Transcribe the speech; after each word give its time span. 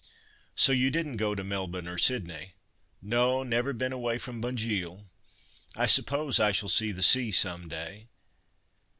"So 0.55 0.71
you 0.71 0.89
didn't 0.89 1.17
go 1.17 1.35
to 1.35 1.43
Melbourne, 1.43 1.87
or 1.87 1.99
Sydney?" 1.99 2.53
"No! 3.03 3.43
Never 3.43 3.71
been 3.71 3.91
away 3.91 4.17
from 4.17 4.41
Bunjil. 4.41 5.05
I 5.75 5.85
suppose 5.85 6.39
I 6.39 6.51
shall 6.51 6.69
see 6.69 6.91
the 6.91 7.03
sea 7.03 7.31
some 7.31 7.67
day." 7.67 8.07